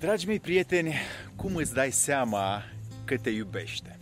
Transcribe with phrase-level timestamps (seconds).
[0.00, 0.94] Dragii mei prieteni,
[1.36, 2.62] cum îți dai seama
[3.04, 3.98] că te iubește?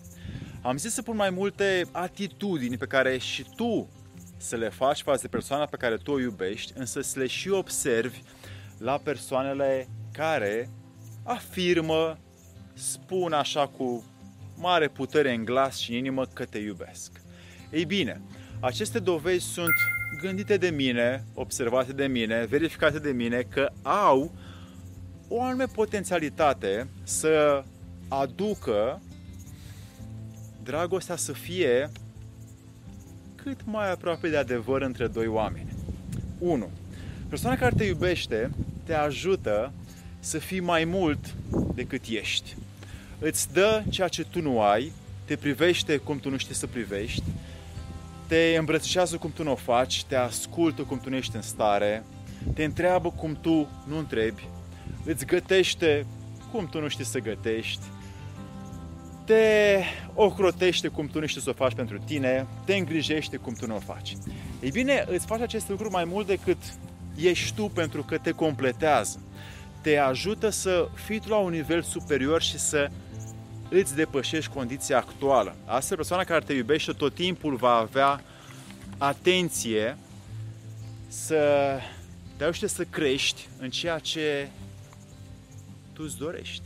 [0.63, 3.89] Am zis să pun mai multe atitudini pe care și tu
[4.37, 7.49] să le faci față de persoana pe care tu o iubești, însă să le și
[7.49, 8.23] observi
[8.79, 10.71] la persoanele care
[11.23, 12.19] afirmă,
[12.75, 14.05] spun așa cu
[14.57, 17.13] mare putere în glas și în inimă că te iubesc.
[17.71, 18.21] Ei bine,
[18.61, 19.75] aceste dovezi sunt
[20.21, 24.33] gândite de mine, observate de mine, verificate de mine că au
[25.29, 27.65] o anume potențialitate să
[28.09, 29.01] aducă
[30.63, 31.91] dragostea să fie
[33.35, 35.73] cât mai aproape de adevăr între doi oameni.
[36.39, 36.71] 1.
[37.29, 38.51] Persoana care te iubește
[38.85, 39.73] te ajută
[40.21, 41.35] să fii mai mult
[41.75, 42.57] decât ești.
[43.19, 44.93] Îți dă ceea ce tu nu ai,
[45.25, 47.23] te privește cum tu nu știi să privești,
[48.27, 52.05] te îmbrățișează cum tu nu o faci, te ascultă cum tu nu ești în stare,
[52.55, 54.49] te întreabă cum tu nu întrebi,
[55.09, 56.07] îți gătește
[56.53, 57.83] cum tu nu știi să gătești,
[59.25, 59.83] te
[60.15, 63.77] ocrotește cum tu nu știi să o faci pentru tine, te îngrijește cum tu nu
[63.77, 64.17] o faci.
[64.61, 66.57] Ei bine, îți faci acest lucru mai mult decât
[67.17, 69.21] ești tu pentru că te completează.
[69.83, 72.91] Te ajută să fii tu la un nivel superior și să
[73.69, 75.57] îți depășești condiția actuală.
[75.65, 78.21] Astfel, persoana care te iubește tot timpul va avea
[78.99, 79.97] atenție
[81.09, 81.73] să
[82.37, 84.49] te ajute să crești în ceea ce
[85.99, 86.63] tu îți dorești.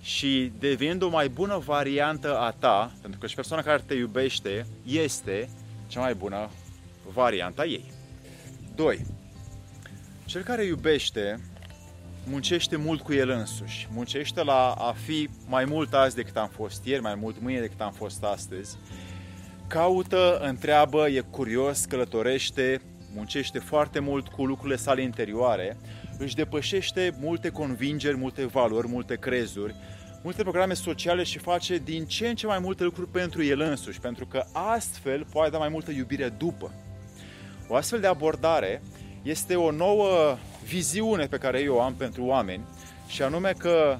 [0.00, 4.66] Și devenind o mai bună variantă a ta, pentru că și persoana care te iubește
[4.86, 5.48] este
[5.86, 6.50] cea mai bună
[7.12, 7.92] variantă a ei.
[8.74, 9.06] 2.
[10.24, 11.40] Cel care iubește
[12.26, 16.84] muncește mult cu el însuși, muncește la a fi mai mult azi decât am fost
[16.84, 18.76] ieri, mai mult mâine decât am fost astăzi,
[19.66, 22.80] caută, întreabă, e curios, călătorește,
[23.14, 25.76] muncește foarte mult cu lucrurile sale interioare,
[26.20, 29.74] își depășește multe convingeri, multe valori, multe crezuri,
[30.22, 34.00] multe programe sociale și face din ce în ce mai multe lucruri pentru el însuși,
[34.00, 36.72] pentru că astfel poate da mai multă iubire după.
[37.68, 38.82] O astfel de abordare
[39.22, 42.64] este o nouă viziune pe care eu o am pentru oameni
[43.06, 43.98] și anume că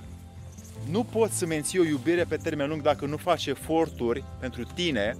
[0.90, 5.16] nu poți să menții o iubire pe termen lung dacă nu faci eforturi pentru tine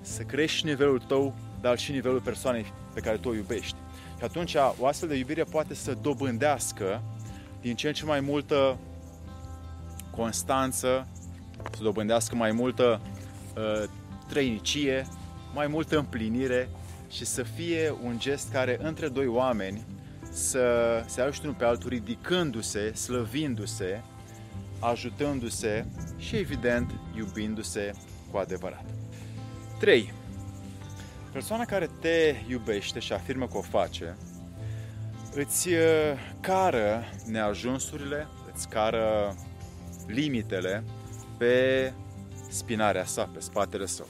[0.00, 3.76] să crești nivelul tău, dar și nivelul persoanei pe care tu o iubești.
[4.18, 7.02] Și atunci o astfel de iubire poate să dobândească
[7.60, 8.78] din ce în ce mai multă
[10.10, 11.08] constanță,
[11.76, 13.00] să dobândească mai multă
[13.56, 13.88] uh,
[14.28, 15.06] trăinicie,
[15.54, 16.68] mai multă împlinire
[17.10, 19.82] și să fie un gest care între doi oameni
[20.32, 20.64] să
[21.06, 24.02] se ajute unul pe altul ridicându-se, slăvindu-se,
[24.78, 27.92] ajutându-se și evident iubindu-se
[28.30, 28.84] cu adevărat.
[29.78, 30.12] 3.
[31.32, 34.16] Persoana care te iubește și afirmă că o face,
[35.34, 35.78] îți uh,
[36.40, 39.36] cară neajunsurile, îți cară
[40.06, 40.84] limitele
[41.38, 41.92] pe
[42.48, 44.06] spinarea sa, pe spatele său.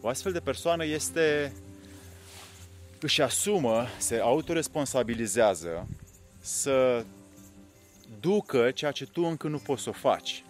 [0.00, 1.52] O astfel de persoană este
[3.00, 5.88] își asumă, se autoresponsabilizează
[6.40, 7.04] să
[8.20, 10.44] ducă ceea ce tu încă nu poți să o faci.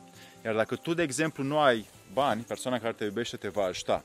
[0.45, 4.05] Iar dacă tu, de exemplu, nu ai bani, persoana care te iubește te va ajuta.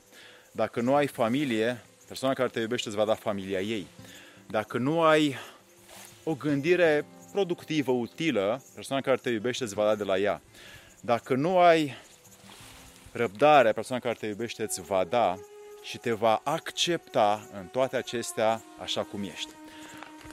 [0.52, 3.86] Dacă nu ai familie, persoana care te iubește îți va da familia ei.
[4.46, 5.36] Dacă nu ai
[6.24, 10.40] o gândire productivă, utilă, persoana care te iubește îți va da de la ea.
[11.00, 11.94] Dacă nu ai
[13.12, 15.38] răbdare, persoana care te iubește îți va da
[15.82, 19.50] și te va accepta în toate acestea așa cum ești.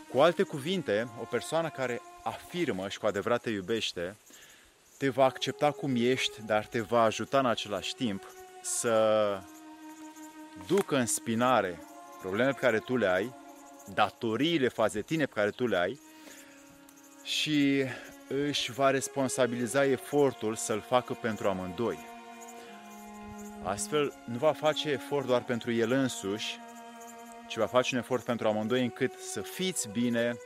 [0.09, 4.15] Cu alte cuvinte, o persoană care afirmă și cu adevărat te iubește,
[4.97, 8.23] te va accepta cum ești, dar te va ajuta în același timp
[8.61, 9.39] să
[10.67, 11.79] ducă în spinare
[12.19, 13.35] problemele pe care tu le ai,
[13.94, 15.99] datoriile față de tine pe care tu le ai
[17.23, 17.83] și
[18.27, 22.00] își va responsabiliza efortul să-l facă pentru amândoi.
[23.63, 26.59] Astfel, nu va face efort doar pentru el însuși,
[27.47, 30.38] ci va face un efort pentru amândoi încât să fiți bine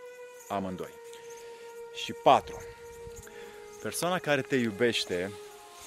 [0.48, 0.94] amândoi.
[2.04, 2.62] Și 4.
[3.82, 5.32] Persoana care te iubește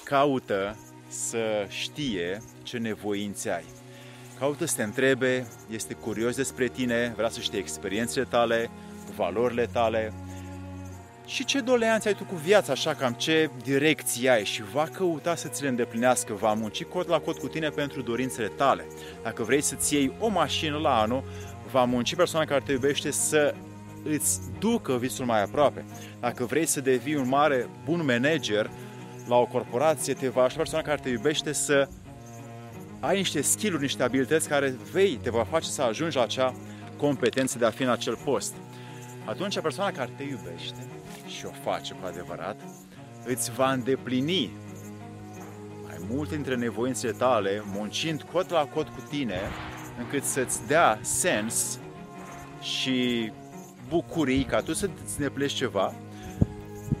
[0.03, 0.77] caută
[1.07, 3.65] să știe ce nevoințe ai.
[4.39, 8.69] Caută să te întrebe, este curios despre tine, vrea să știe experiențele tale,
[9.15, 10.13] valorile tale,
[11.25, 15.35] și ce doleanțe ai tu cu viața, așa cam ce direcție ai și va căuta
[15.35, 18.87] să ți le îndeplinească, va munci cot la cot cu tine pentru dorințele tale.
[19.23, 21.23] Dacă vrei să-ți iei o mașină la anul,
[21.71, 23.55] va munci persoana care te iubește să
[24.03, 25.85] îți ducă visul mai aproape.
[26.19, 28.69] Dacă vrei să devii un mare, bun manager
[29.27, 31.87] la o corporație, te va ajuta persoana care te iubește să
[32.99, 36.55] ai niște skill niște abilități care vei, te va face să ajungi la acea
[36.97, 38.53] competență de a fi în acel post.
[39.25, 40.87] atunci persoana care te iubește
[41.27, 42.59] și o face cu adevărat,
[43.25, 44.51] îți va îndeplini
[45.83, 49.39] mai multe dintre nevoințele tale, muncind cot la cot cu tine,
[49.99, 51.79] încât să-ți dea sens
[52.61, 53.31] și
[53.87, 55.93] bucurii ca tu să-ți îndeplinești ceva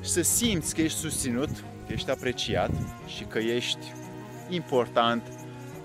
[0.01, 1.49] și să simți că ești susținut,
[1.87, 2.71] că ești apreciat
[3.07, 3.93] și că ești
[4.49, 5.23] important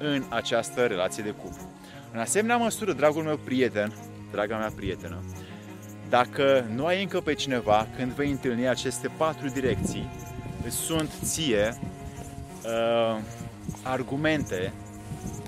[0.08, 1.70] în această relație de cuplu.
[2.12, 3.92] În asemenea măsură, dragul meu prieten,
[4.30, 5.22] draga mea prietenă,
[6.08, 10.10] dacă nu ai încă pe cineva, când vei întâlni aceste patru direcții,
[10.64, 11.78] îți sunt ție
[12.64, 13.18] uh,
[13.82, 14.72] argumente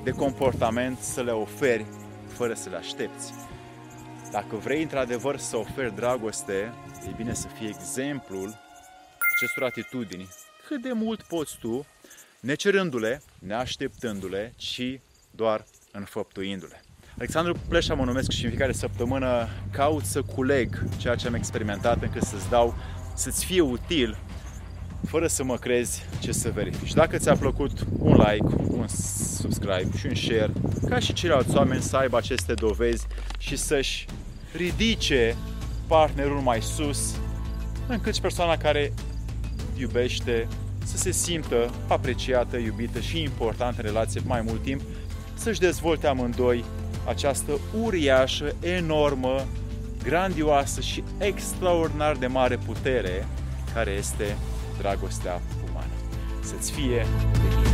[0.03, 1.87] de comportament să le oferi
[2.29, 3.33] fără să le aștepți.
[4.31, 6.73] Dacă vrei într-adevăr să oferi dragoste,
[7.09, 8.59] e bine să fii exemplul
[9.35, 10.29] acestor atitudini.
[10.69, 11.87] Cât de mult poți tu,
[12.41, 15.01] necerându-le, neașteptându-le, ci
[15.31, 16.85] doar înfăptuindu-le.
[17.19, 22.03] Alexandru Pleșa mă numesc și în fiecare săptămână caut să culeg ceea ce am experimentat
[22.03, 22.75] încât să-ți dau,
[23.15, 24.19] să-ți fie util
[25.07, 26.93] fără să mă crezi ce să verifici.
[26.93, 28.87] Dacă ți-a plăcut, un like, un
[29.39, 30.53] subscribe și un share,
[30.89, 33.07] ca și ceilalți oameni să aibă aceste dovezi
[33.39, 34.07] și să-și
[34.57, 35.37] ridice
[35.87, 37.17] partenerul mai sus,
[37.89, 38.93] încât și persoana care
[39.79, 40.49] iubește
[40.87, 44.81] să se simtă apreciată, iubită și importantă în relație mai mult timp,
[45.35, 46.65] să-și dezvolte amândoi
[47.09, 47.53] această
[47.83, 49.47] uriașă, enormă,
[50.03, 53.27] grandioasă și extraordinar de mare putere
[53.75, 54.37] care este
[54.79, 55.41] dragostea
[55.71, 55.93] umană.
[56.43, 57.66] Să-ți fie de